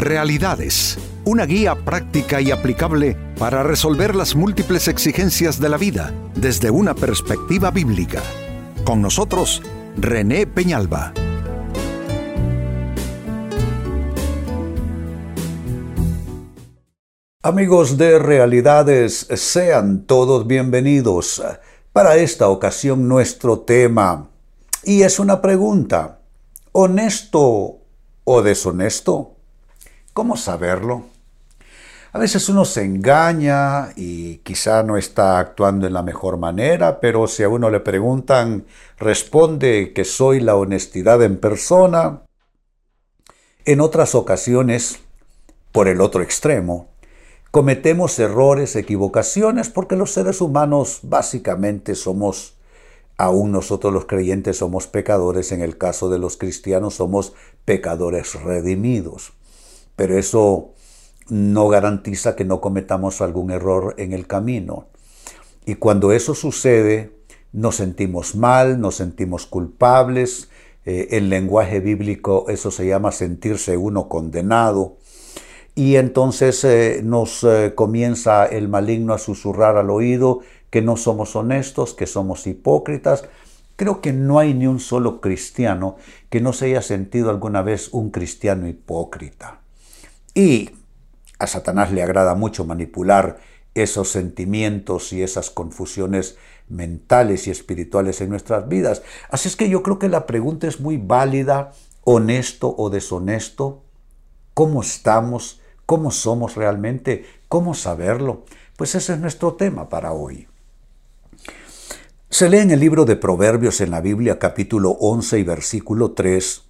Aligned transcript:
Realidades, 0.00 0.96
una 1.26 1.44
guía 1.44 1.74
práctica 1.74 2.40
y 2.40 2.50
aplicable 2.50 3.18
para 3.38 3.62
resolver 3.62 4.16
las 4.16 4.34
múltiples 4.34 4.88
exigencias 4.88 5.60
de 5.60 5.68
la 5.68 5.76
vida 5.76 6.14
desde 6.34 6.70
una 6.70 6.94
perspectiva 6.94 7.70
bíblica. 7.70 8.22
Con 8.82 9.02
nosotros, 9.02 9.60
René 9.98 10.46
Peñalba. 10.46 11.12
Amigos 17.42 17.98
de 17.98 18.18
Realidades, 18.18 19.28
sean 19.34 20.06
todos 20.06 20.46
bienvenidos. 20.46 21.42
Para 21.92 22.16
esta 22.16 22.48
ocasión 22.48 23.06
nuestro 23.06 23.58
tema, 23.60 24.30
y 24.82 25.02
es 25.02 25.18
una 25.18 25.42
pregunta, 25.42 26.20
¿honesto 26.72 27.80
o 28.24 28.42
deshonesto? 28.42 29.36
¿Cómo 30.12 30.36
saberlo? 30.36 31.04
A 32.12 32.18
veces 32.18 32.48
uno 32.48 32.64
se 32.64 32.84
engaña 32.84 33.92
y 33.94 34.38
quizá 34.38 34.82
no 34.82 34.96
está 34.96 35.38
actuando 35.38 35.86
en 35.86 35.92
la 35.92 36.02
mejor 36.02 36.36
manera, 36.36 36.98
pero 36.98 37.28
si 37.28 37.44
a 37.44 37.48
uno 37.48 37.70
le 37.70 37.78
preguntan, 37.78 38.66
responde 38.98 39.92
que 39.92 40.04
soy 40.04 40.40
la 40.40 40.56
honestidad 40.56 41.22
en 41.22 41.38
persona. 41.38 42.22
En 43.64 43.80
otras 43.80 44.16
ocasiones, 44.16 44.98
por 45.70 45.86
el 45.86 46.00
otro 46.00 46.24
extremo, 46.24 46.88
cometemos 47.52 48.18
errores, 48.18 48.74
equivocaciones, 48.74 49.68
porque 49.68 49.94
los 49.94 50.10
seres 50.10 50.40
humanos 50.40 51.00
básicamente 51.04 51.94
somos, 51.94 52.56
aún 53.16 53.52
nosotros 53.52 53.92
los 53.92 54.06
creyentes 54.06 54.56
somos 54.56 54.88
pecadores, 54.88 55.52
en 55.52 55.62
el 55.62 55.78
caso 55.78 56.10
de 56.10 56.18
los 56.18 56.36
cristianos 56.36 56.94
somos 56.94 57.34
pecadores 57.64 58.34
redimidos 58.42 59.34
pero 60.00 60.16
eso 60.16 60.72
no 61.28 61.68
garantiza 61.68 62.34
que 62.34 62.46
no 62.46 62.62
cometamos 62.62 63.20
algún 63.20 63.50
error 63.50 63.94
en 63.98 64.14
el 64.14 64.26
camino. 64.26 64.86
Y 65.66 65.74
cuando 65.74 66.12
eso 66.12 66.34
sucede, 66.34 67.18
nos 67.52 67.76
sentimos 67.76 68.34
mal, 68.34 68.80
nos 68.80 68.94
sentimos 68.94 69.44
culpables. 69.44 70.48
Eh, 70.86 71.08
en 71.10 71.28
lenguaje 71.28 71.80
bíblico 71.80 72.46
eso 72.48 72.70
se 72.70 72.86
llama 72.86 73.12
sentirse 73.12 73.76
uno 73.76 74.08
condenado. 74.08 74.96
Y 75.74 75.96
entonces 75.96 76.64
eh, 76.64 77.02
nos 77.04 77.44
eh, 77.44 77.74
comienza 77.74 78.46
el 78.46 78.68
maligno 78.68 79.12
a 79.12 79.18
susurrar 79.18 79.76
al 79.76 79.90
oído 79.90 80.40
que 80.70 80.80
no 80.80 80.96
somos 80.96 81.36
honestos, 81.36 81.92
que 81.92 82.06
somos 82.06 82.46
hipócritas. 82.46 83.28
Creo 83.76 84.00
que 84.00 84.14
no 84.14 84.38
hay 84.38 84.54
ni 84.54 84.66
un 84.66 84.80
solo 84.80 85.20
cristiano 85.20 85.96
que 86.30 86.40
no 86.40 86.54
se 86.54 86.64
haya 86.64 86.80
sentido 86.80 87.28
alguna 87.28 87.60
vez 87.60 87.90
un 87.92 88.08
cristiano 88.08 88.66
hipócrita. 88.66 89.59
Y 90.34 90.70
a 91.38 91.46
Satanás 91.46 91.92
le 91.92 92.02
agrada 92.02 92.34
mucho 92.34 92.64
manipular 92.64 93.38
esos 93.74 94.10
sentimientos 94.10 95.12
y 95.12 95.22
esas 95.22 95.50
confusiones 95.50 96.36
mentales 96.68 97.46
y 97.46 97.50
espirituales 97.50 98.20
en 98.20 98.30
nuestras 98.30 98.68
vidas. 98.68 99.02
Así 99.30 99.48
es 99.48 99.56
que 99.56 99.68
yo 99.68 99.82
creo 99.82 99.98
que 99.98 100.08
la 100.08 100.26
pregunta 100.26 100.66
es 100.66 100.80
muy 100.80 100.96
válida, 100.96 101.72
honesto 102.04 102.74
o 102.76 102.90
deshonesto. 102.90 103.84
¿Cómo 104.54 104.82
estamos? 104.82 105.60
¿Cómo 105.86 106.10
somos 106.10 106.56
realmente? 106.56 107.24
¿Cómo 107.48 107.74
saberlo? 107.74 108.44
Pues 108.76 108.94
ese 108.94 109.14
es 109.14 109.18
nuestro 109.18 109.54
tema 109.54 109.88
para 109.88 110.12
hoy. 110.12 110.46
Se 112.28 112.48
lee 112.48 112.58
en 112.58 112.70
el 112.70 112.80
libro 112.80 113.04
de 113.04 113.16
Proverbios 113.16 113.80
en 113.80 113.90
la 113.90 114.00
Biblia 114.00 114.38
capítulo 114.38 114.90
11 114.92 115.40
y 115.40 115.42
versículo 115.42 116.12
3 116.12 116.69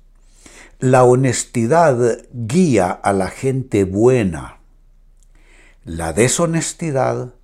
la 0.81 1.05
honestidad 1.05 2.19
guía 2.33 2.91
a 2.91 3.13
la 3.13 3.29
gente 3.29 3.85
buena. 3.85 4.61
La 5.85 6.15
deshonestidad 6.15 7.35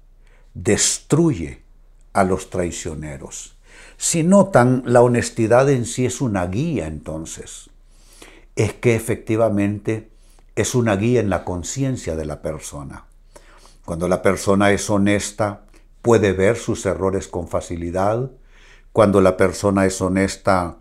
destruye 0.55 1.63
a 2.15 2.25
los 2.25 2.49
traicioneros. 2.49 3.59
Si 3.99 4.23
notan, 4.23 4.83
la 4.87 5.03
honestidad 5.03 5.69
en 5.69 5.85
sí 5.85 6.07
es 6.07 6.23
una 6.23 6.47
guía 6.47 6.87
entonces. 6.87 7.69
Es 8.57 8.73
que 8.73 8.95
efectivamente 8.95 10.11
es 10.55 10.75
una 10.75 10.97
guía 10.97 11.21
en 11.21 11.29
la 11.29 11.45
conciencia 11.45 12.17
de 12.17 12.25
la 12.25 12.41
persona. 12.41 13.05
Cuando 13.85 14.09
la 14.09 14.23
persona 14.23 14.73
es 14.73 14.89
honesta, 14.89 15.67
puede 16.01 16.33
ver 16.33 16.57
sus 16.57 16.87
errores 16.87 17.29
con 17.29 17.49
facilidad. 17.49 18.31
Cuando 18.93 19.21
la 19.21 19.37
persona 19.37 19.85
es 19.85 20.01
honesta, 20.01 20.79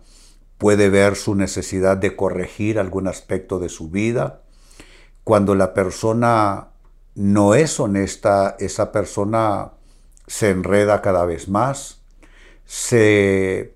puede 0.58 0.88
ver 0.88 1.16
su 1.16 1.34
necesidad 1.34 1.96
de 1.96 2.16
corregir 2.16 2.78
algún 2.78 3.08
aspecto 3.08 3.58
de 3.58 3.68
su 3.68 3.90
vida. 3.90 4.42
Cuando 5.24 5.54
la 5.54 5.74
persona 5.74 6.68
no 7.14 7.54
es 7.54 7.78
honesta, 7.80 8.56
esa 8.58 8.92
persona 8.92 9.72
se 10.26 10.50
enreda 10.50 11.02
cada 11.02 11.24
vez 11.24 11.48
más, 11.48 12.02
se, 12.64 13.74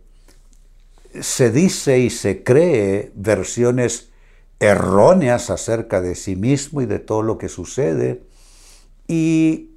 se 1.21 1.51
dice 1.51 1.99
y 1.99 2.11
se 2.11 2.43
cree 2.43 3.13
versiones 3.15 4.11
erróneas 4.59 5.51
acerca 5.51 6.01
de 6.01 6.15
sí 6.15 6.37
mismo 6.37 6.83
y 6.83 6.87
de 6.87 6.99
todo 6.99 7.23
lo 7.23 7.39
que 7.39 7.49
sucede. 7.49 8.23
Y 9.07 9.71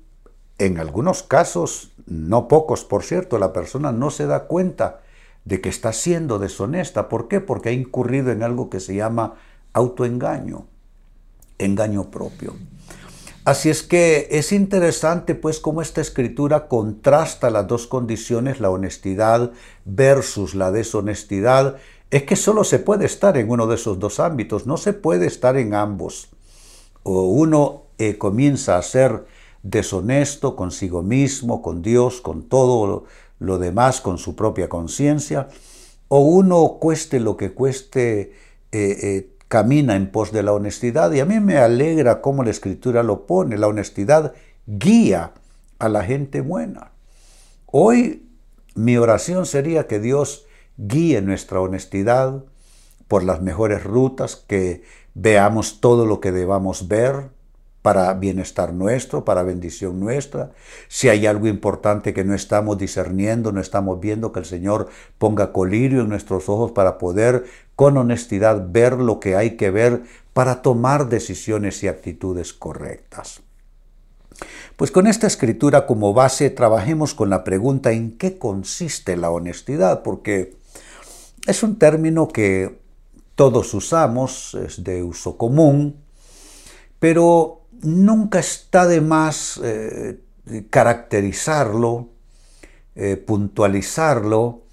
en 0.57 0.79
algunos 0.79 1.23
casos, 1.23 1.91
no 2.05 2.47
pocos 2.47 2.83
por 2.83 3.03
cierto, 3.03 3.39
la 3.39 3.53
persona 3.53 3.91
no 3.91 4.11
se 4.11 4.27
da 4.27 4.45
cuenta 4.45 5.02
de 5.45 5.61
que 5.61 5.69
está 5.69 5.93
siendo 5.93 6.39
deshonesta. 6.39 7.09
¿Por 7.09 7.27
qué? 7.27 7.41
Porque 7.41 7.69
ha 7.69 7.73
incurrido 7.73 8.31
en 8.31 8.43
algo 8.43 8.69
que 8.69 8.79
se 8.79 8.95
llama 8.95 9.35
autoengaño, 9.73 10.65
engaño 11.57 12.09
propio. 12.09 12.55
Así 13.45 13.69
es 13.69 13.83
que 13.83 14.29
es 14.31 14.53
interesante 14.53 15.35
pues 15.35 15.59
cómo 15.59 15.81
esta 15.81 15.99
escritura 15.99 16.69
contrasta 16.69 17.49
las 17.49 17.67
dos 17.67 17.87
condiciones, 17.87 18.61
la 18.61 18.69
honestidad 18.69 19.51
versus 19.83 20.55
la 20.55 20.71
deshonestidad. 20.71 21.75
Es 22.09 22.23
que 22.23 22.37
solo 22.37 22.63
se 22.63 22.79
puede 22.79 23.05
estar 23.05 23.35
en 23.37 23.49
uno 23.49 23.67
de 23.67 23.75
esos 23.75 23.99
dos 23.99 24.21
ámbitos, 24.21 24.65
no 24.65 24.77
se 24.77 24.93
puede 24.93 25.25
estar 25.25 25.57
en 25.57 25.73
ambos. 25.73 26.29
O 27.03 27.23
uno 27.23 27.83
eh, 27.97 28.17
comienza 28.17 28.77
a 28.77 28.81
ser 28.81 29.25
deshonesto 29.61 30.55
consigo 30.55 31.03
mismo, 31.03 31.61
con 31.61 31.81
Dios, 31.81 32.21
con 32.21 32.43
todo 32.43 33.05
lo 33.43 33.59
demás 33.59 33.99
con 33.99 34.17
su 34.17 34.35
propia 34.35 34.69
conciencia, 34.69 35.49
o 36.07 36.19
uno 36.19 36.77
cueste 36.79 37.19
lo 37.19 37.35
que 37.35 37.51
cueste, 37.51 38.21
eh, 38.21 38.31
eh, 38.71 39.29
camina 39.49 39.95
en 39.95 40.09
pos 40.11 40.31
de 40.31 40.43
la 40.43 40.53
honestidad. 40.53 41.11
Y 41.11 41.19
a 41.19 41.25
mí 41.25 41.39
me 41.39 41.57
alegra 41.57 42.21
cómo 42.21 42.43
la 42.43 42.51
escritura 42.51 43.03
lo 43.03 43.27
pone, 43.27 43.57
la 43.57 43.67
honestidad 43.67 44.33
guía 44.65 45.33
a 45.77 45.89
la 45.89 46.03
gente 46.03 46.39
buena. 46.39 46.91
Hoy 47.65 48.29
mi 48.75 48.95
oración 48.97 49.45
sería 49.45 49.87
que 49.87 49.99
Dios 49.99 50.45
guíe 50.77 51.21
nuestra 51.21 51.59
honestidad 51.59 52.45
por 53.09 53.23
las 53.23 53.41
mejores 53.41 53.83
rutas, 53.83 54.37
que 54.37 54.83
veamos 55.13 55.81
todo 55.81 56.05
lo 56.05 56.21
que 56.21 56.31
debamos 56.31 56.87
ver, 56.87 57.29
para 57.83 58.11
bienestar 58.13 58.73
nuestro, 58.73 59.25
para 59.25 59.43
bendición 59.43 59.99
nuestra. 59.99 60.51
Si 60.87 61.09
hay 61.09 61.27
algo 61.27 61.47
importante 61.47 62.13
que 62.13 62.23
no 62.23 62.33
estamos 62.33 62.77
discerniendo, 62.77 63.51
no 63.51 63.59
estamos 63.59 63.99
viendo, 63.99 64.31
que 64.31 64.39
el 64.39 64.45
Señor 64.45 64.87
ponga 65.19 65.51
colirio 65.51 66.01
en 66.01 66.09
nuestros 66.09 66.47
ojos 66.47 66.71
para 66.71 66.97
poder 66.97 67.43
con 67.75 67.97
honestidad 67.97 68.69
ver 68.71 68.93
lo 68.93 69.19
que 69.19 69.35
hay 69.35 69.57
que 69.57 69.69
ver 69.69 70.03
para 70.31 70.61
tomar 70.61 71.09
decisiones 71.09 71.83
y 71.83 71.89
actitudes 71.89 72.53
correctas. 72.53 73.41
Pues 74.77 74.89
con 74.89 75.05
esta 75.05 75.27
escritura 75.27 75.85
como 75.85 76.13
base 76.13 76.49
trabajemos 76.49 77.13
con 77.13 77.29
la 77.29 77.43
pregunta 77.43 77.91
en 77.91 78.17
qué 78.17 78.37
consiste 78.37 79.17
la 79.17 79.29
honestidad, 79.29 80.03
porque 80.03 80.55
es 81.45 81.63
un 81.63 81.77
término 81.77 82.29
que 82.29 82.79
todos 83.35 83.73
usamos, 83.73 84.53
es 84.55 84.85
de 84.85 85.03
uso 85.03 85.37
común, 85.37 85.97
pero 86.99 87.62
nunca 87.83 88.39
está 88.39 88.87
de 88.87 89.01
más 89.01 89.59
eh, 89.63 90.19
caracterizarlo, 90.69 92.09
eh, 92.95 93.17
puntualizarlo, 93.17 94.63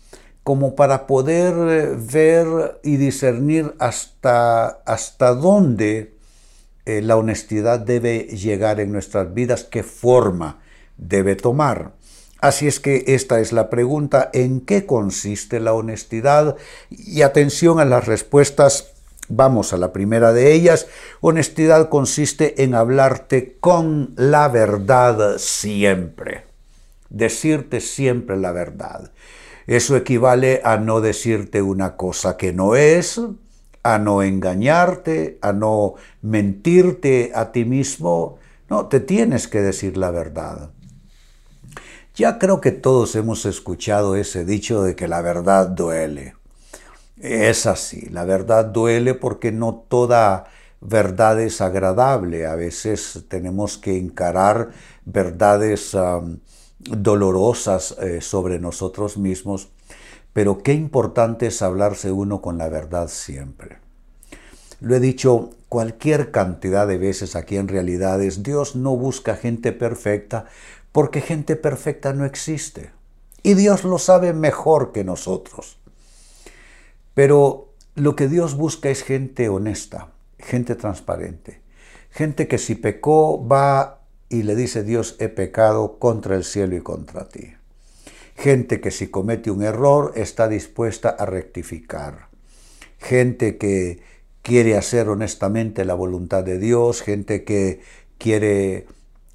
como 0.42 0.74
para 0.74 1.06
poder 1.06 1.54
eh, 1.54 1.96
ver 1.96 2.80
y 2.82 2.96
discernir 2.96 3.74
hasta, 3.78 4.66
hasta 4.68 5.34
dónde 5.34 6.18
la 6.86 7.16
honestidad 7.16 7.78
debe 7.78 8.20
llegar 8.20 8.80
en 8.80 8.90
nuestras 8.90 9.32
vidas, 9.32 9.62
qué 9.62 9.84
forma 9.84 10.60
debe 10.96 11.36
tomar. 11.36 11.92
Así 12.40 12.66
es 12.66 12.80
que 12.80 13.04
esta 13.06 13.38
es 13.38 13.52
la 13.52 13.70
pregunta, 13.70 14.28
¿en 14.32 14.60
qué 14.60 14.86
consiste 14.86 15.60
la 15.60 15.72
honestidad? 15.72 16.56
Y 16.88 17.22
atención 17.22 17.78
a 17.78 17.84
las 17.84 18.06
respuestas 18.06 18.92
Vamos 19.30 19.72
a 19.72 19.76
la 19.76 19.92
primera 19.92 20.32
de 20.32 20.52
ellas. 20.52 20.88
Honestidad 21.20 21.88
consiste 21.88 22.64
en 22.64 22.74
hablarte 22.74 23.56
con 23.60 24.12
la 24.16 24.48
verdad 24.48 25.38
siempre. 25.38 26.44
Decirte 27.08 27.80
siempre 27.80 28.36
la 28.36 28.50
verdad. 28.50 29.12
Eso 29.68 29.96
equivale 29.96 30.62
a 30.64 30.78
no 30.78 31.00
decirte 31.00 31.62
una 31.62 31.96
cosa 31.96 32.36
que 32.36 32.52
no 32.52 32.74
es, 32.74 33.20
a 33.84 33.98
no 33.98 34.22
engañarte, 34.22 35.38
a 35.42 35.52
no 35.52 35.94
mentirte 36.22 37.30
a 37.32 37.52
ti 37.52 37.64
mismo. 37.64 38.38
No, 38.68 38.86
te 38.86 38.98
tienes 38.98 39.46
que 39.46 39.60
decir 39.60 39.96
la 39.96 40.10
verdad. 40.10 40.70
Ya 42.16 42.40
creo 42.40 42.60
que 42.60 42.72
todos 42.72 43.14
hemos 43.14 43.46
escuchado 43.46 44.16
ese 44.16 44.44
dicho 44.44 44.82
de 44.82 44.96
que 44.96 45.06
la 45.06 45.22
verdad 45.22 45.68
duele. 45.68 46.34
Es 47.20 47.66
así, 47.66 48.08
la 48.08 48.24
verdad 48.24 48.64
duele 48.64 49.12
porque 49.12 49.52
no 49.52 49.74
toda 49.86 50.46
verdad 50.80 51.38
es 51.40 51.60
agradable. 51.60 52.46
A 52.46 52.54
veces 52.54 53.24
tenemos 53.28 53.76
que 53.76 53.98
encarar 53.98 54.70
verdades 55.04 55.94
dolorosas 56.78 57.94
eh, 58.00 58.22
sobre 58.22 58.58
nosotros 58.58 59.18
mismos, 59.18 59.68
pero 60.32 60.62
qué 60.62 60.72
importante 60.72 61.48
es 61.48 61.60
hablarse 61.60 62.10
uno 62.10 62.40
con 62.40 62.56
la 62.56 62.70
verdad 62.70 63.08
siempre. 63.08 63.78
Lo 64.80 64.94
he 64.94 65.00
dicho 65.00 65.50
cualquier 65.68 66.30
cantidad 66.30 66.86
de 66.86 66.96
veces 66.96 67.36
aquí 67.36 67.58
en 67.58 67.68
realidades, 67.68 68.42
Dios 68.42 68.76
no 68.76 68.96
busca 68.96 69.36
gente 69.36 69.72
perfecta 69.72 70.46
porque 70.90 71.20
gente 71.20 71.54
perfecta 71.56 72.14
no 72.14 72.24
existe. 72.24 72.92
Y 73.42 73.54
Dios 73.54 73.84
lo 73.84 73.98
sabe 73.98 74.32
mejor 74.32 74.92
que 74.92 75.04
nosotros. 75.04 75.79
Pero 77.20 77.74
lo 77.96 78.16
que 78.16 78.28
Dios 78.28 78.56
busca 78.56 78.88
es 78.88 79.02
gente 79.02 79.50
honesta, 79.50 80.08
gente 80.38 80.74
transparente, 80.74 81.60
gente 82.08 82.48
que 82.48 82.56
si 82.56 82.76
pecó 82.76 83.46
va 83.46 84.00
y 84.30 84.42
le 84.42 84.56
dice 84.56 84.82
Dios, 84.84 85.16
he 85.18 85.28
pecado 85.28 85.98
contra 85.98 86.34
el 86.34 86.44
cielo 86.44 86.76
y 86.76 86.80
contra 86.80 87.28
ti. 87.28 87.52
Gente 88.36 88.80
que 88.80 88.90
si 88.90 89.08
comete 89.08 89.50
un 89.50 89.62
error 89.62 90.12
está 90.16 90.48
dispuesta 90.48 91.10
a 91.10 91.26
rectificar. 91.26 92.28
Gente 92.96 93.58
que 93.58 94.00
quiere 94.40 94.78
hacer 94.78 95.10
honestamente 95.10 95.84
la 95.84 95.92
voluntad 95.92 96.42
de 96.42 96.58
Dios, 96.58 97.02
gente 97.02 97.44
que 97.44 97.82
quiere 98.16 98.86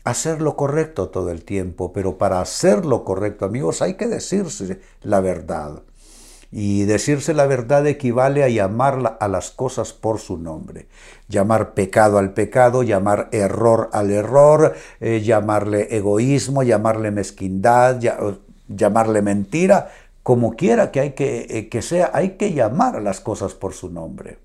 hacer 0.06 0.42
lo 0.42 0.56
correcto 0.56 1.10
todo 1.10 1.30
el 1.30 1.46
tiempo, 1.46 1.94
pero 1.94 2.18
para 2.18 2.42
hacer 2.42 2.84
lo 2.84 3.04
correcto, 3.04 3.46
amigos, 3.46 3.84
hay 3.84 3.94
que 3.94 4.08
decirse 4.08 4.82
la 5.04 5.22
verdad. 5.22 5.84
Y 6.58 6.86
decirse 6.86 7.34
la 7.34 7.48
verdad 7.48 7.86
equivale 7.86 8.42
a 8.42 8.48
llamar 8.48 9.18
a 9.20 9.28
las 9.28 9.52
cosas 9.52 9.92
por 9.92 10.20
su 10.20 10.38
nombre. 10.38 10.88
Llamar 11.28 11.74
pecado 11.74 12.18
al 12.18 12.34
pecado, 12.34 12.82
llamar 12.82 13.28
error 13.34 13.90
al 13.92 14.10
error, 14.10 14.74
eh, 15.02 15.20
llamarle 15.20 15.98
egoísmo, 15.98 16.64
llamarle 16.64 17.12
mezquindad, 17.12 18.00
llamarle 18.70 19.22
mentira, 19.22 19.92
como 20.24 20.56
quiera 20.56 20.92
que, 20.92 21.02
hay 21.02 21.12
que, 21.12 21.46
eh, 21.50 21.68
que 21.68 21.82
sea, 21.82 22.12
hay 22.14 22.38
que 22.38 22.54
llamar 22.54 22.96
a 22.96 23.02
las 23.02 23.20
cosas 23.20 23.54
por 23.54 23.74
su 23.74 23.90
nombre. 23.90 24.38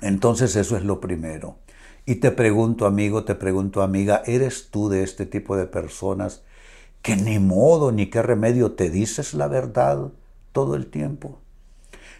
Entonces 0.00 0.56
eso 0.56 0.76
es 0.76 0.82
lo 0.82 1.00
primero. 1.00 1.58
Y 2.06 2.16
te 2.16 2.32
pregunto, 2.32 2.86
amigo, 2.86 3.22
te 3.22 3.36
pregunto, 3.36 3.82
amiga, 3.82 4.24
¿eres 4.26 4.70
tú 4.72 4.88
de 4.88 5.04
este 5.04 5.26
tipo 5.26 5.56
de 5.56 5.66
personas 5.66 6.42
que 7.02 7.14
ni 7.14 7.38
modo 7.38 7.92
ni 7.92 8.10
qué 8.10 8.20
remedio 8.20 8.72
te 8.72 8.90
dices 8.90 9.32
la 9.32 9.46
verdad? 9.46 10.10
Todo 10.58 10.74
el 10.74 10.86
tiempo. 10.86 11.38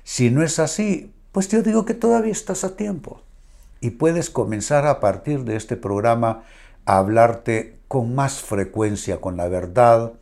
Si 0.04 0.30
no 0.30 0.44
es 0.44 0.60
así, 0.60 1.12
pues 1.32 1.48
yo 1.48 1.60
digo 1.60 1.84
que 1.84 1.94
todavía 1.94 2.30
estás 2.30 2.62
a 2.62 2.76
tiempo 2.76 3.20
y 3.80 3.90
puedes 3.90 4.30
comenzar 4.30 4.86
a 4.86 5.00
partir 5.00 5.42
de 5.42 5.56
este 5.56 5.76
programa 5.76 6.44
a 6.84 6.98
hablarte 6.98 7.80
con 7.88 8.14
más 8.14 8.40
frecuencia 8.40 9.20
con 9.20 9.36
la 9.36 9.48
verdad, 9.48 10.12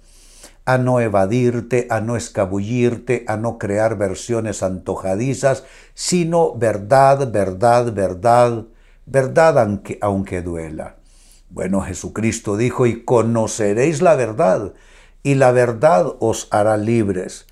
a 0.65 0.79
no 0.79 0.99
evadirte, 0.99 1.89
a 1.91 2.01
no 2.01 2.17
escabullirte, 2.17 3.27
a 3.29 3.37
no 3.37 3.59
crear 3.59 3.99
versiones 3.99 4.63
antojadizas, 4.63 5.65
sino 5.93 6.55
verdad, 6.55 7.31
verdad, 7.31 7.93
verdad, 7.93 8.65
verdad 9.05 9.59
aunque, 9.59 9.99
aunque 10.01 10.41
duela. 10.41 10.97
Bueno, 11.51 11.83
Jesucristo 11.83 12.57
dijo, 12.57 12.87
y 12.87 13.05
conoceréis 13.05 14.01
la 14.01 14.15
verdad, 14.15 14.73
y 15.23 15.35
la 15.35 15.53
verdad 15.53 16.15
os 16.19 16.49
hará 16.51 16.79
libres. 16.79 17.47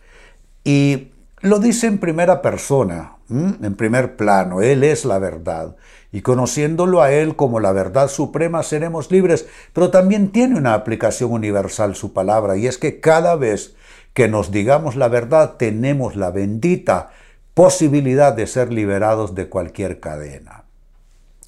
Y 0.65 1.13
lo 1.41 1.59
dice 1.59 1.87
en 1.87 1.99
primera 1.99 2.41
persona, 2.41 3.17
en 3.29 3.75
primer 3.77 4.17
plano, 4.17 4.63
Él 4.63 4.83
es 4.83 5.05
la 5.05 5.19
verdad. 5.19 5.77
Y 6.11 6.23
conociéndolo 6.23 7.03
a 7.03 7.13
Él 7.13 7.37
como 7.37 7.61
la 7.61 7.73
verdad 7.73 8.09
suprema 8.09 8.63
seremos 8.63 9.11
libres, 9.11 9.47
pero 9.73 9.91
también 9.91 10.31
tiene 10.31 10.57
una 10.57 10.75
aplicación 10.75 11.33
universal 11.33 11.95
su 11.95 12.13
palabra, 12.13 12.57
y 12.57 12.67
es 12.67 12.79
que 12.79 13.01
cada 13.01 13.37
vez 13.37 13.75
que 14.15 14.29
nos 14.29 14.51
digamos 14.51 14.97
la 14.97 15.09
verdad 15.09 15.57
tenemos 15.59 16.17
la 16.17 16.31
bendita 16.31 17.11
posibilidad 17.53 18.33
de 18.33 18.47
ser 18.47 18.73
liberados 18.73 19.35
de 19.35 19.49
cualquier 19.49 20.01
cadena. 20.01 20.65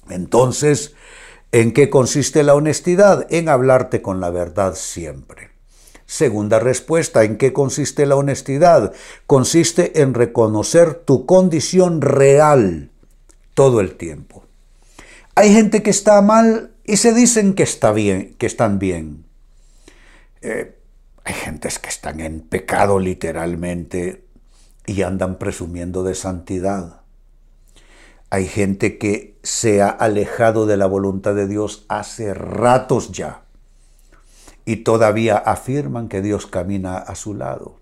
Entonces, 0.09 0.95
¿en 1.51 1.73
qué 1.73 1.89
consiste 1.89 2.43
la 2.43 2.55
honestidad? 2.55 3.25
En 3.29 3.49
hablarte 3.49 4.01
con 4.01 4.19
la 4.19 4.29
verdad 4.29 4.75
siempre. 4.75 5.56
Segunda 6.07 6.59
respuesta, 6.59 7.25
¿en 7.25 7.37
qué 7.37 7.51
consiste 7.51 8.05
la 8.05 8.15
honestidad? 8.15 8.93
Consiste 9.27 10.01
en 10.01 10.13
reconocer 10.13 10.93
tu 10.93 11.25
condición 11.25 11.99
real 11.99 12.91
todo 13.53 13.81
el 13.81 13.97
tiempo. 13.97 14.45
Hay 15.35 15.53
gente 15.53 15.83
que 15.83 15.89
está 15.89 16.21
mal 16.21 16.71
y 16.85 16.95
se 16.95 17.13
dicen 17.13 17.53
que 17.53 17.63
está 17.63 17.91
bien, 17.91 18.35
que 18.37 18.45
están 18.45 18.79
bien. 18.79 19.25
Eh, 20.41 20.79
hay 21.25 21.33
gentes 21.33 21.77
que 21.77 21.89
están 21.89 22.21
en 22.21 22.39
pecado 22.39 22.99
literalmente 22.99 24.23
y 24.85 25.01
andan 25.01 25.37
presumiendo 25.37 26.03
de 26.03 26.15
santidad. 26.15 27.01
Hay 28.29 28.47
gente 28.47 28.97
que 28.97 29.37
se 29.43 29.81
ha 29.81 29.89
alejado 29.89 30.67
de 30.67 30.77
la 30.77 30.85
voluntad 30.85 31.35
de 31.35 31.49
Dios 31.49 31.85
hace 31.89 32.33
ratos 32.33 33.11
ya 33.11 33.43
y 34.67 34.83
todavía 34.83 35.37
afirman 35.37 36.09
que 36.09 36.21
Dios 36.21 36.45
camina 36.45 36.97
a 36.97 37.15
su 37.15 37.33
lado. 37.33 37.79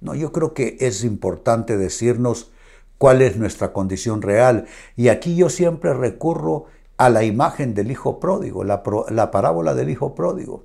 No, 0.00 0.14
yo 0.14 0.32
creo 0.32 0.54
que 0.54 0.78
es 0.80 1.04
importante 1.04 1.76
decirnos 1.76 2.50
cuál 2.96 3.20
es 3.20 3.36
nuestra 3.36 3.74
condición 3.74 4.22
real. 4.22 4.64
Y 4.96 5.08
aquí 5.08 5.36
yo 5.36 5.50
siempre 5.50 5.92
recurro 5.92 6.64
a 6.96 7.10
la 7.10 7.22
imagen 7.22 7.74
del 7.74 7.90
hijo 7.90 8.18
pródigo, 8.18 8.64
la, 8.64 8.82
la 9.10 9.30
parábola 9.30 9.74
del 9.74 9.90
hijo 9.90 10.14
pródigo. 10.14 10.64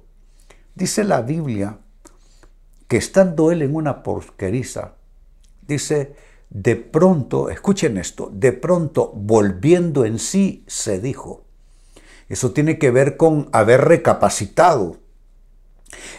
Dice 0.74 1.04
la 1.04 1.22
Biblia 1.22 1.80
que 2.88 2.96
estando 2.96 3.52
él 3.52 3.62
en 3.62 3.75
una 3.75 4.04
porqueriza, 4.04 4.94
dice, 5.68 6.16
de 6.50 6.78
pronto, 6.78 7.50
escuchen 7.50 7.98
esto, 7.98 8.31
de 8.34 8.54
pronto 8.54 9.12
volviendo 9.13 10.06
en 10.06 10.18
sí 10.18 10.63
se 10.65 11.01
dijo. 11.01 11.44
Eso 12.30 12.53
tiene 12.53 12.80
que 12.80 12.89
ver 12.89 13.18
con 13.18 13.50
haber 13.51 13.82
recapacitado, 13.82 14.96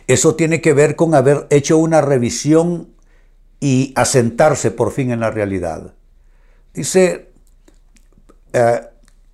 eso 0.06 0.34
tiene 0.34 0.60
que 0.60 0.72
ver 0.72 0.96
con 0.96 1.14
haber 1.14 1.46
hecho 1.50 1.78
una 1.78 2.00
revisión 2.00 2.88
y 3.60 3.92
asentarse 3.96 4.70
por 4.70 4.92
fin 4.92 5.10
en 5.10 5.20
la 5.20 5.30
realidad. 5.30 5.94
Dice, 6.72 7.30
eh, 8.52 8.80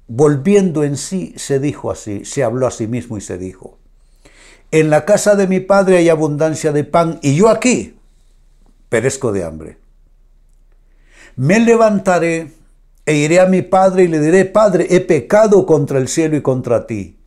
volviendo 0.08 0.84
en 0.84 0.96
sí, 0.96 1.34
se 1.36 1.58
dijo 1.60 1.90
así, 1.90 2.24
se 2.24 2.42
habló 2.42 2.66
a 2.66 2.70
sí 2.70 2.86
mismo 2.86 3.16
y 3.16 3.20
se 3.20 3.38
dijo, 3.38 3.78
en 4.70 4.90
la 4.90 5.04
casa 5.04 5.36
de 5.36 5.46
mi 5.46 5.60
padre 5.60 5.98
hay 5.98 6.08
abundancia 6.08 6.72
de 6.72 6.84
pan 6.84 7.18
y 7.22 7.36
yo 7.36 7.48
aquí 7.48 7.96
perezco 8.88 9.32
de 9.32 9.44
hambre. 9.44 9.78
Me 11.36 11.60
levantaré 11.60 12.52
e 13.06 13.14
iré 13.14 13.40
a 13.40 13.46
mi 13.46 13.62
padre 13.62 14.04
y 14.04 14.08
le 14.08 14.20
diré, 14.20 14.44
Padre, 14.44 14.86
he 14.90 15.00
pecado 15.00 15.66
contra 15.66 15.98
el 15.98 16.08
cielo 16.08 16.36
y 16.36 16.42
contra 16.42 16.86
ti 16.86 17.18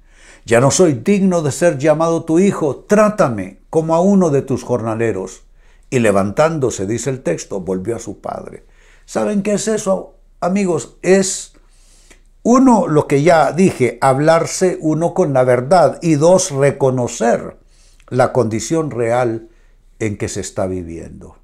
ya 0.47 0.61
no 0.61 0.71
soy 0.71 0.93
digno 0.93 1.41
de 1.41 1.51
ser 1.51 1.77
llamado 1.77 2.23
tu 2.23 2.39
hijo, 2.39 2.85
trátame 2.87 3.59
como 3.69 3.95
a 3.95 3.99
uno 3.99 4.29
de 4.29 4.41
tus 4.41 4.63
jornaleros. 4.63 5.43
Y 5.89 5.99
levantándose, 5.99 6.87
dice 6.87 7.09
el 7.09 7.21
texto, 7.21 7.59
volvió 7.59 7.97
a 7.97 7.99
su 7.99 8.21
padre. 8.21 8.65
¿Saben 9.05 9.43
qué 9.43 9.55
es 9.55 9.67
eso, 9.67 10.15
amigos? 10.39 10.95
Es 11.01 11.51
uno, 12.43 12.87
lo 12.87 13.07
que 13.07 13.23
ya 13.23 13.51
dije, 13.51 13.97
hablarse 13.99 14.77
uno 14.79 15.13
con 15.13 15.33
la 15.33 15.43
verdad 15.43 15.99
y 16.01 16.15
dos, 16.15 16.51
reconocer 16.51 17.57
la 18.07 18.31
condición 18.31 18.89
real 18.89 19.49
en 19.99 20.17
que 20.17 20.29
se 20.29 20.39
está 20.39 20.65
viviendo. 20.65 21.35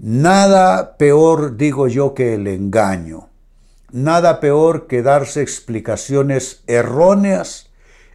Nada 0.00 0.96
peor, 0.96 1.56
digo 1.56 1.86
yo, 1.86 2.12
que 2.12 2.34
el 2.34 2.48
engaño. 2.48 3.28
Nada 3.92 4.40
peor 4.40 4.88
que 4.88 5.02
darse 5.02 5.42
explicaciones 5.42 6.64
erróneas 6.66 7.70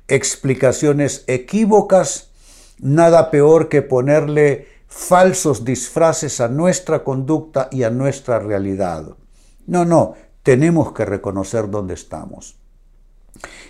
explicaciones 0.09 1.23
equívocas, 1.27 2.29
nada 2.79 3.31
peor 3.31 3.69
que 3.69 3.81
ponerle 3.81 4.67
falsos 4.87 5.63
disfraces 5.63 6.41
a 6.41 6.47
nuestra 6.47 7.03
conducta 7.03 7.69
y 7.71 7.83
a 7.83 7.89
nuestra 7.89 8.39
realidad. 8.39 9.15
No, 9.67 9.85
no, 9.85 10.15
tenemos 10.43 10.93
que 10.93 11.05
reconocer 11.05 11.69
dónde 11.69 11.93
estamos. 11.93 12.57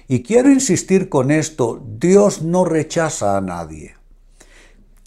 Y 0.08 0.24
quiero 0.24 0.50
insistir 0.50 1.10
con 1.10 1.30
esto, 1.30 1.84
Dios 1.86 2.42
no 2.42 2.66
rechaza 2.66 3.38
a 3.38 3.42
nadie. 3.42 3.96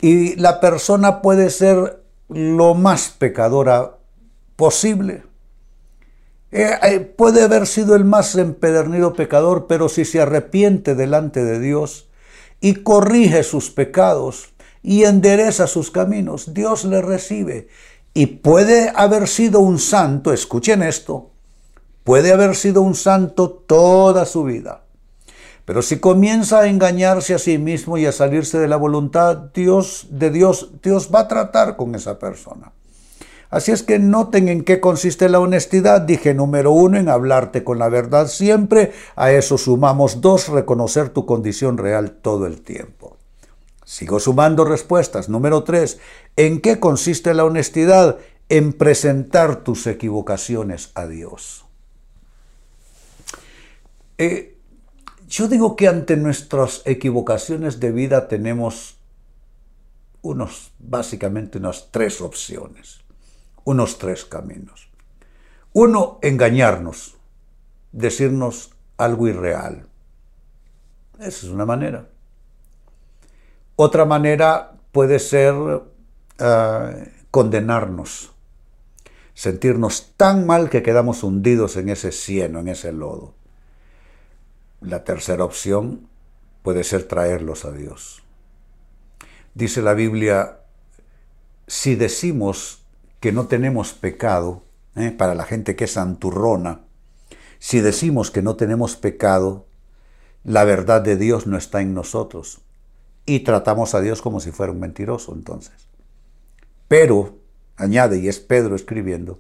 Y 0.00 0.36
la 0.36 0.60
persona 0.60 1.22
puede 1.22 1.50
ser 1.50 2.04
lo 2.28 2.74
más 2.74 3.08
pecadora 3.10 3.98
posible. 4.56 5.24
Eh, 6.52 6.70
eh, 6.82 7.00
puede 7.00 7.42
haber 7.42 7.66
sido 7.66 7.96
el 7.96 8.04
más 8.04 8.34
empedernido 8.34 9.14
pecador, 9.14 9.66
pero 9.66 9.88
si 9.88 10.04
se 10.04 10.20
arrepiente 10.20 10.94
delante 10.94 11.42
de 11.42 11.58
Dios 11.58 12.08
y 12.60 12.74
corrige 12.74 13.42
sus 13.42 13.70
pecados 13.70 14.52
y 14.82 15.04
endereza 15.04 15.66
sus 15.66 15.90
caminos, 15.90 16.52
Dios 16.52 16.84
le 16.84 17.00
recibe. 17.00 17.68
Y 18.12 18.26
puede 18.26 18.92
haber 18.94 19.28
sido 19.28 19.60
un 19.60 19.78
santo, 19.78 20.34
escuchen 20.34 20.82
esto, 20.82 21.30
puede 22.04 22.32
haber 22.32 22.54
sido 22.54 22.82
un 22.82 22.94
santo 22.94 23.48
toda 23.50 24.26
su 24.26 24.44
vida. 24.44 24.84
Pero 25.64 25.80
si 25.80 26.00
comienza 26.00 26.60
a 26.60 26.66
engañarse 26.66 27.32
a 27.32 27.38
sí 27.38 27.56
mismo 27.56 27.96
y 27.96 28.04
a 28.04 28.12
salirse 28.12 28.58
de 28.58 28.68
la 28.68 28.76
voluntad 28.76 29.36
Dios, 29.54 30.08
de 30.10 30.30
Dios, 30.30 30.72
Dios 30.82 31.08
va 31.14 31.20
a 31.20 31.28
tratar 31.28 31.76
con 31.76 31.94
esa 31.94 32.18
persona. 32.18 32.72
Así 33.52 33.70
es 33.70 33.82
que 33.82 33.98
noten 33.98 34.48
en 34.48 34.64
qué 34.64 34.80
consiste 34.80 35.28
la 35.28 35.38
honestidad. 35.38 36.00
Dije 36.00 36.32
número 36.32 36.72
uno, 36.72 36.96
en 36.96 37.10
hablarte 37.10 37.62
con 37.62 37.78
la 37.78 37.90
verdad 37.90 38.28
siempre. 38.28 38.92
A 39.14 39.30
eso 39.30 39.58
sumamos 39.58 40.22
dos, 40.22 40.48
reconocer 40.48 41.10
tu 41.10 41.26
condición 41.26 41.76
real 41.76 42.12
todo 42.12 42.46
el 42.46 42.62
tiempo. 42.62 43.18
Sigo 43.84 44.20
sumando 44.20 44.64
respuestas. 44.64 45.28
Número 45.28 45.64
tres, 45.64 46.00
¿en 46.36 46.62
qué 46.62 46.80
consiste 46.80 47.34
la 47.34 47.44
honestidad? 47.44 48.16
En 48.48 48.72
presentar 48.72 49.62
tus 49.62 49.86
equivocaciones 49.86 50.90
a 50.94 51.06
Dios. 51.06 51.66
Eh, 54.16 54.56
yo 55.28 55.46
digo 55.48 55.76
que 55.76 55.88
ante 55.88 56.16
nuestras 56.16 56.80
equivocaciones 56.86 57.80
de 57.80 57.92
vida 57.92 58.28
tenemos 58.28 58.96
unos, 60.22 60.72
básicamente 60.78 61.58
unas 61.58 61.90
tres 61.90 62.22
opciones 62.22 63.02
unos 63.64 63.98
tres 63.98 64.24
caminos. 64.24 64.88
Uno, 65.72 66.18
engañarnos, 66.22 67.16
decirnos 67.92 68.72
algo 68.96 69.28
irreal. 69.28 69.88
Esa 71.18 71.46
es 71.46 71.52
una 71.52 71.64
manera. 71.64 72.08
Otra 73.76 74.04
manera 74.04 74.72
puede 74.92 75.18
ser 75.18 75.54
eh, 76.38 77.12
condenarnos, 77.30 78.32
sentirnos 79.34 80.12
tan 80.16 80.46
mal 80.46 80.68
que 80.68 80.82
quedamos 80.82 81.22
hundidos 81.22 81.76
en 81.76 81.88
ese 81.88 82.12
cieno, 82.12 82.60
en 82.60 82.68
ese 82.68 82.92
lodo. 82.92 83.34
La 84.80 85.04
tercera 85.04 85.44
opción 85.44 86.08
puede 86.62 86.84
ser 86.84 87.04
traerlos 87.04 87.64
a 87.64 87.72
Dios. 87.72 88.22
Dice 89.54 89.82
la 89.82 89.94
Biblia, 89.94 90.58
si 91.66 91.94
decimos 91.94 92.81
que 93.22 93.30
no 93.30 93.46
tenemos 93.46 93.92
pecado, 93.94 94.64
¿eh? 94.96 95.12
para 95.12 95.36
la 95.36 95.44
gente 95.44 95.76
que 95.76 95.84
es 95.84 95.92
santurrona, 95.92 96.80
si 97.60 97.80
decimos 97.80 98.32
que 98.32 98.42
no 98.42 98.56
tenemos 98.56 98.96
pecado, 98.96 99.64
la 100.42 100.64
verdad 100.64 101.02
de 101.02 101.16
Dios 101.16 101.46
no 101.46 101.56
está 101.56 101.82
en 101.82 101.94
nosotros. 101.94 102.62
Y 103.24 103.40
tratamos 103.40 103.94
a 103.94 104.00
Dios 104.00 104.20
como 104.22 104.40
si 104.40 104.50
fuera 104.50 104.72
un 104.72 104.80
mentiroso 104.80 105.34
entonces. 105.34 105.86
Pero, 106.88 107.38
añade, 107.76 108.18
y 108.18 108.26
es 108.26 108.40
Pedro 108.40 108.74
escribiendo, 108.74 109.38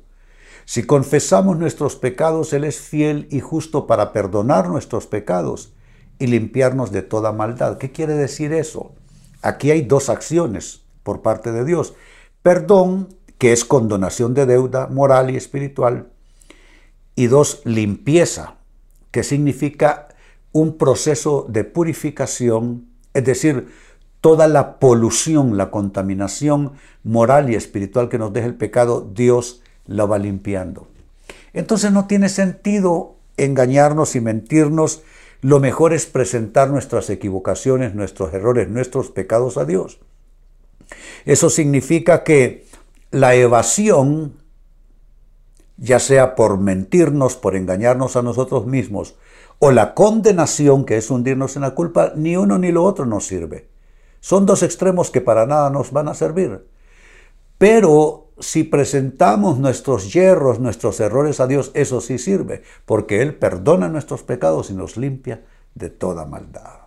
si 0.64 0.84
confesamos 0.84 1.58
nuestros 1.58 1.96
pecados, 1.96 2.52
Él 2.52 2.62
es 2.62 2.78
fiel 2.78 3.26
y 3.32 3.40
justo 3.40 3.88
para 3.88 4.12
perdonar 4.12 4.68
nuestros 4.68 5.08
pecados 5.08 5.72
y 6.20 6.28
limpiarnos 6.28 6.92
de 6.92 7.02
toda 7.02 7.32
maldad. 7.32 7.78
¿Qué 7.78 7.90
quiere 7.90 8.14
decir 8.14 8.52
eso? 8.52 8.94
Aquí 9.42 9.72
hay 9.72 9.82
dos 9.82 10.08
acciones 10.08 10.82
por 11.02 11.20
parte 11.20 11.50
de 11.50 11.64
Dios. 11.64 11.94
Perdón 12.44 13.08
que 13.42 13.52
es 13.52 13.64
condonación 13.64 14.34
de 14.34 14.46
deuda 14.46 14.86
moral 14.86 15.28
y 15.28 15.36
espiritual. 15.36 16.06
Y 17.16 17.26
dos, 17.26 17.60
limpieza, 17.64 18.54
que 19.10 19.24
significa 19.24 20.06
un 20.52 20.78
proceso 20.78 21.46
de 21.48 21.64
purificación, 21.64 22.86
es 23.14 23.24
decir, 23.24 23.66
toda 24.20 24.46
la 24.46 24.78
polución, 24.78 25.56
la 25.56 25.72
contaminación 25.72 26.74
moral 27.02 27.50
y 27.50 27.56
espiritual 27.56 28.08
que 28.08 28.16
nos 28.16 28.32
deja 28.32 28.46
el 28.46 28.54
pecado, 28.54 29.10
Dios 29.12 29.60
la 29.86 30.06
va 30.06 30.20
limpiando. 30.20 30.86
Entonces 31.52 31.90
no 31.90 32.06
tiene 32.06 32.28
sentido 32.28 33.16
engañarnos 33.38 34.14
y 34.14 34.20
mentirnos. 34.20 35.02
Lo 35.40 35.58
mejor 35.58 35.94
es 35.94 36.06
presentar 36.06 36.70
nuestras 36.70 37.10
equivocaciones, 37.10 37.96
nuestros 37.96 38.32
errores, 38.34 38.68
nuestros 38.68 39.10
pecados 39.10 39.56
a 39.56 39.64
Dios. 39.64 39.98
Eso 41.24 41.50
significa 41.50 42.22
que 42.22 42.70
la 43.12 43.34
evasión, 43.34 44.38
ya 45.76 46.00
sea 46.00 46.34
por 46.34 46.58
mentirnos, 46.58 47.36
por 47.36 47.54
engañarnos 47.54 48.16
a 48.16 48.22
nosotros 48.22 48.66
mismos, 48.66 49.14
o 49.58 49.70
la 49.70 49.94
condenación, 49.94 50.84
que 50.84 50.96
es 50.96 51.10
hundirnos 51.10 51.54
en 51.54 51.62
la 51.62 51.74
culpa, 51.74 52.12
ni 52.16 52.36
uno 52.36 52.58
ni 52.58 52.72
lo 52.72 52.82
otro 52.82 53.06
nos 53.06 53.26
sirve. 53.26 53.68
Son 54.20 54.46
dos 54.46 54.62
extremos 54.62 55.10
que 55.10 55.20
para 55.20 55.46
nada 55.46 55.70
nos 55.70 55.92
van 55.92 56.08
a 56.08 56.14
servir. 56.14 56.66
Pero 57.58 58.30
si 58.40 58.64
presentamos 58.64 59.58
nuestros 59.58 60.12
hierros, 60.12 60.58
nuestros 60.58 60.98
errores 60.98 61.38
a 61.38 61.46
Dios, 61.46 61.70
eso 61.74 62.00
sí 62.00 62.18
sirve, 62.18 62.62
porque 62.86 63.22
Él 63.22 63.36
perdona 63.36 63.88
nuestros 63.88 64.22
pecados 64.22 64.70
y 64.70 64.74
nos 64.74 64.96
limpia 64.96 65.44
de 65.74 65.90
toda 65.90 66.24
maldad. 66.24 66.81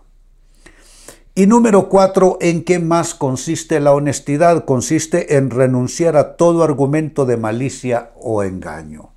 Y 1.38 1.46
número 1.46 1.90
cuatro, 1.90 2.38
¿en 2.40 2.64
qué 2.64 2.78
más 2.78 3.14
consiste 3.14 3.78
la 3.78 3.92
honestidad? 3.92 4.64
Consiste 4.64 5.36
en 5.36 5.50
renunciar 5.50 6.16
a 6.16 6.34
todo 6.34 6.62
argumento 6.62 7.26
de 7.26 7.36
malicia 7.36 8.10
o 8.16 8.42
engaño. 8.42 9.10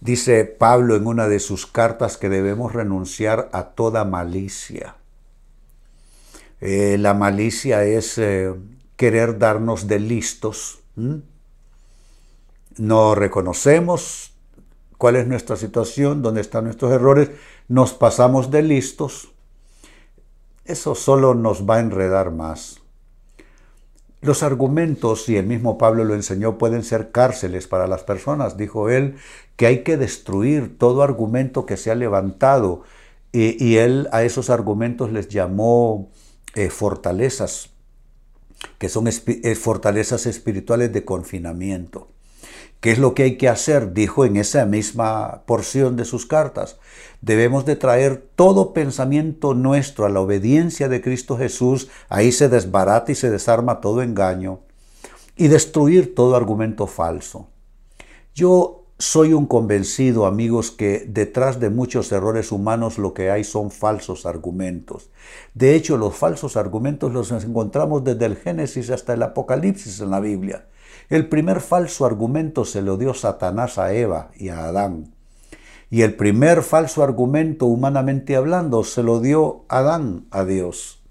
Dice 0.00 0.44
Pablo 0.44 0.94
en 0.94 1.08
una 1.08 1.26
de 1.26 1.40
sus 1.40 1.66
cartas 1.66 2.18
que 2.18 2.28
debemos 2.28 2.72
renunciar 2.72 3.48
a 3.50 3.70
toda 3.70 4.04
malicia. 4.04 4.94
Eh, 6.60 6.98
la 7.00 7.14
malicia 7.14 7.82
es 7.82 8.16
eh, 8.18 8.54
querer 8.94 9.40
darnos 9.40 9.88
de 9.88 9.98
listos. 9.98 10.78
No 12.76 13.16
reconocemos 13.16 14.34
cuál 14.98 15.16
es 15.16 15.26
nuestra 15.26 15.56
situación, 15.56 16.22
dónde 16.22 16.42
están 16.42 16.62
nuestros 16.62 16.92
errores, 16.92 17.32
nos 17.66 17.92
pasamos 17.92 18.52
de 18.52 18.62
listos 18.62 19.32
eso 20.68 20.94
solo 20.94 21.34
nos 21.34 21.68
va 21.68 21.76
a 21.76 21.80
enredar 21.80 22.30
más. 22.30 22.80
Los 24.20 24.42
argumentos, 24.42 25.28
y 25.28 25.36
el 25.36 25.46
mismo 25.46 25.78
Pablo 25.78 26.04
lo 26.04 26.14
enseñó, 26.14 26.58
pueden 26.58 26.82
ser 26.82 27.12
cárceles 27.12 27.68
para 27.68 27.86
las 27.86 28.02
personas. 28.02 28.56
Dijo 28.56 28.90
él 28.90 29.16
que 29.56 29.66
hay 29.66 29.82
que 29.82 29.96
destruir 29.96 30.76
todo 30.76 31.02
argumento 31.02 31.66
que 31.66 31.76
se 31.76 31.90
ha 31.90 31.94
levantado. 31.94 32.82
Y, 33.30 33.76
él 33.76 34.08
a 34.10 34.24
esos 34.24 34.50
argumentos 34.50 35.12
les 35.12 35.28
llamó 35.28 36.10
eh, 36.54 36.70
fortalezas, 36.70 37.70
que 38.78 38.88
son 38.88 39.06
eh, 39.06 39.54
fortalezas 39.54 40.26
espirituales 40.26 40.92
de 40.92 41.04
confinamiento. 41.04 42.08
¿Qué 42.80 42.92
es 42.92 42.98
lo 42.98 43.12
que 43.14 43.24
hay 43.24 43.36
que 43.36 43.48
hacer? 43.48 43.92
Dijo 43.92 44.24
en 44.24 44.36
esa 44.36 44.64
misma 44.64 45.42
porción 45.46 45.96
de 45.96 46.04
sus 46.04 46.26
cartas. 46.26 46.78
Debemos 47.20 47.64
de 47.64 47.74
traer 47.74 48.24
todo 48.36 48.72
pensamiento 48.72 49.54
nuestro 49.54 50.06
a 50.06 50.08
la 50.08 50.20
obediencia 50.20 50.88
de 50.88 51.00
Cristo 51.00 51.36
Jesús. 51.36 51.88
Ahí 52.08 52.30
se 52.30 52.48
desbarata 52.48 53.10
y 53.10 53.16
se 53.16 53.30
desarma 53.30 53.80
todo 53.80 54.02
engaño. 54.02 54.60
Y 55.36 55.48
destruir 55.48 56.14
todo 56.14 56.36
argumento 56.36 56.86
falso. 56.86 57.48
Yo 58.32 58.84
soy 58.98 59.32
un 59.32 59.46
convencido, 59.46 60.26
amigos, 60.26 60.70
que 60.70 61.04
detrás 61.08 61.58
de 61.58 61.70
muchos 61.70 62.10
errores 62.12 62.52
humanos 62.52 62.98
lo 62.98 63.14
que 63.14 63.30
hay 63.30 63.42
son 63.42 63.72
falsos 63.72 64.26
argumentos. 64.26 65.10
De 65.54 65.74
hecho, 65.74 65.96
los 65.96 66.14
falsos 66.14 66.56
argumentos 66.56 67.12
los 67.12 67.30
encontramos 67.30 68.04
desde 68.04 68.26
el 68.26 68.36
Génesis 68.36 68.90
hasta 68.90 69.14
el 69.14 69.22
Apocalipsis 69.22 70.00
en 70.00 70.10
la 70.10 70.20
Biblia. 70.20 70.66
El 71.08 71.28
primer 71.28 71.60
falso 71.60 72.04
argumento 72.04 72.66
se 72.66 72.82
lo 72.82 72.98
dio 72.98 73.14
Satanás 73.14 73.78
a 73.78 73.94
Eva 73.94 74.30
y 74.36 74.50
a 74.50 74.66
Adán. 74.66 75.14
Y 75.90 76.02
el 76.02 76.14
primer 76.14 76.62
falso 76.62 77.02
argumento, 77.02 77.64
humanamente 77.64 78.36
hablando, 78.36 78.84
se 78.84 79.02
lo 79.02 79.20
dio 79.20 79.64
Adán 79.68 80.26
a 80.30 80.44
Dios. 80.44 81.02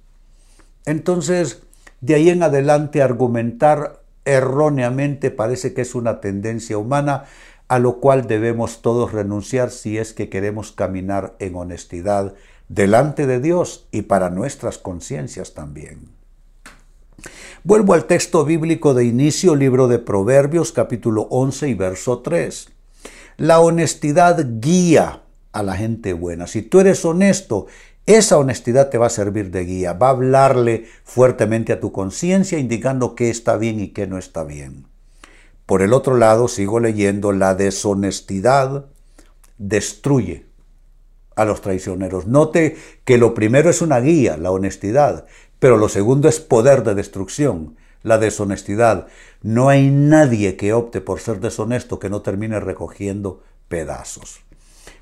Entonces, 0.86 1.63
de 2.00 2.13
ahí 2.13 2.30
en 2.30 2.44
adelante, 2.44 3.01
argumentar 3.01 4.04
erróneamente 4.24 5.32
parece 5.32 5.74
que 5.74 5.82
es 5.82 5.96
una 5.96 6.22
tendencia 6.22 6.77
humana 6.77 7.24
a 7.68 7.80
lo 7.80 8.00
cual 8.00 8.27
debemos 8.27 8.84
todos 8.84 9.13
renunciar 9.13 9.72
si 9.72 9.98
es 9.98 10.13
que 10.13 10.30
queremos 10.30 10.72
caminar 10.72 11.36
en 11.39 11.56
honestidad 11.56 12.36
delante 12.70 13.25
de 13.25 13.39
Dios 13.39 13.88
y 13.92 14.04
para 14.04 14.30
nuestras 14.30 14.77
conciencias 14.77 15.54
también. 15.54 16.17
Vuelvo 17.64 17.94
al 17.94 18.06
texto 18.06 18.46
bíblico 18.46 18.94
de 18.94 19.06
inicio, 19.06 19.56
libro 19.56 19.88
de 19.88 20.00
Proverbios, 20.00 20.72
capítulo 20.72 21.28
11 21.30 21.70
y 21.70 21.74
verso 21.74 22.20
3. 22.20 22.70
La 23.38 23.60
honestidad 23.60 24.46
guía 24.60 25.24
a 25.52 25.64
la 25.64 25.76
gente 25.76 26.14
buena. 26.14 26.48
Si 26.48 26.62
tú 26.62 26.80
eres 26.80 27.04
honesto, 27.04 27.68
esa 28.06 28.38
honestidad 28.38 28.90
te 28.90 28.98
va 28.98 29.08
a 29.08 29.12
servir 29.12 29.52
de 29.52 29.66
guía, 29.66 29.94
va 29.94 30.08
a 30.08 30.12
hablarle 30.12 30.86
fuertemente 31.04 31.74
a 31.74 31.80
tu 31.80 31.92
conciencia, 31.92 32.58
indicando 32.58 33.16
qué 33.16 33.30
está 33.30 33.58
bien 33.58 33.80
y 33.80 33.90
qué 33.90 34.08
no 34.08 34.18
está 34.18 34.44
bien. 34.44 34.86
Por 35.66 35.82
el 35.82 35.92
otro 35.92 36.16
lado, 36.16 36.48
sigo 36.48 36.80
leyendo, 36.80 37.34
la 37.34 37.54
deshonestidad 37.54 38.86
destruye 39.58 40.46
a 41.36 41.46
los 41.46 41.62
traicioneros. 41.62 42.28
Note 42.28 42.78
que 43.04 43.18
lo 43.18 43.34
primero 43.34 43.70
es 43.70 43.82
una 43.82 44.00
guía, 44.00 44.38
la 44.38 44.52
honestidad, 44.52 45.26
pero 45.60 45.78
lo 45.78 45.90
segundo 45.90 46.28
es 46.28 46.40
poder 46.40 46.84
de 46.84 46.96
destrucción, 46.96 47.76
la 48.04 48.18
deshonestidad. 48.18 49.08
No 49.42 49.70
hay 49.70 49.90
nadie 49.90 50.56
que 50.56 50.74
opte 50.74 51.02
por 51.02 51.20
ser 51.20 51.40
deshonesto 51.40 52.00
que 52.00 52.10
no 52.10 52.22
termine 52.22 52.60
recogiendo 52.60 53.42
pedazos. 53.68 54.42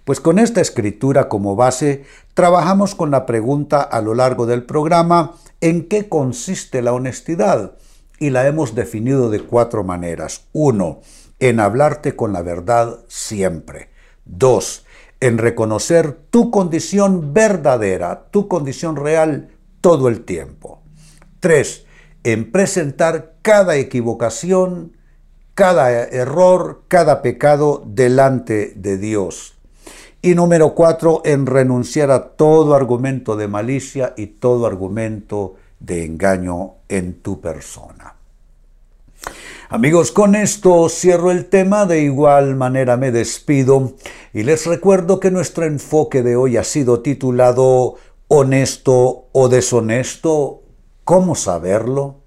Pues 0.04 0.20
con 0.20 0.40
esta 0.40 0.62
escritura 0.62 1.30
como 1.30 1.56
base, 1.56 2.06
trabajamos 2.34 2.96
con 2.96 3.12
la 3.12 3.26
pregunta 3.26 3.82
a 3.82 4.02
lo 4.02 4.14
largo 4.14 4.46
del 4.46 4.64
programa, 4.64 5.36
¿en 5.62 5.88
qué 5.88 6.10
consiste 6.10 6.82
la 6.82 6.94
honestidad? 6.94 7.76
y 8.20 8.30
la 8.30 8.48
hemos 8.48 8.76
definido 8.76 9.30
de 9.30 9.42
cuatro 9.42 9.84
maneras. 9.84 10.46
Uno, 10.54 11.02
en 11.40 11.60
hablarte 11.60 12.16
con 12.16 12.34
la 12.34 12.42
verdad 12.42 13.00
siempre. 13.08 13.90
Dos, 14.26 14.86
en 15.20 15.38
reconocer 15.38 16.14
tu 16.30 16.52
condición 16.52 17.34
verdadera, 17.34 18.28
tu 18.32 18.48
condición 18.48 18.96
real 18.96 19.50
todo 19.86 20.08
el 20.08 20.22
tiempo. 20.22 20.82
Tres, 21.40 21.86
en 22.24 22.52
presentar 22.52 23.36
cada 23.44 23.76
equivocación, 23.76 24.98
cada 25.54 25.92
error, 26.06 26.86
cada 26.88 27.22
pecado 27.22 27.84
delante 27.86 28.74
de 28.76 28.98
Dios. 28.98 29.54
Y 30.24 30.34
número 30.34 30.74
cuatro, 30.74 31.22
en 31.24 31.46
renunciar 31.46 32.10
a 32.10 32.30
todo 32.30 32.74
argumento 32.74 33.36
de 33.36 33.48
malicia 33.48 34.16
y 34.18 34.26
todo 34.26 34.66
argumento 34.66 35.54
de 35.80 36.04
engaño 36.04 36.78
en 36.90 37.22
tu 37.22 37.40
persona. 37.40 38.16
Amigos, 39.70 40.12
con 40.12 40.34
esto 40.34 40.90
cierro 40.90 41.30
el 41.30 41.46
tema, 41.46 41.86
de 41.86 42.02
igual 42.02 42.56
manera 42.56 42.98
me 42.98 43.12
despido 43.12 43.94
y 44.34 44.42
les 44.42 44.66
recuerdo 44.66 45.20
que 45.20 45.30
nuestro 45.30 45.64
enfoque 45.64 46.24
de 46.24 46.36
hoy 46.36 46.58
ha 46.58 46.64
sido 46.64 47.02
titulado 47.02 47.98
Honesto 48.28 49.30
o 49.34 49.50
deshonesto, 49.50 50.64
¿cómo 51.04 51.36
saberlo? 51.36 52.24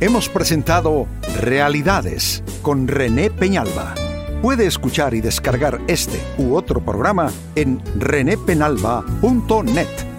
Hemos 0.00 0.28
presentado 0.28 1.06
Realidades 1.40 2.42
con 2.62 2.88
René 2.88 3.30
Peñalba. 3.30 3.94
Puede 4.42 4.66
escuchar 4.66 5.14
y 5.14 5.20
descargar 5.20 5.80
este 5.86 6.18
u 6.38 6.56
otro 6.56 6.84
programa 6.84 7.30
en 7.54 7.80
renépenalba.net 7.96 10.13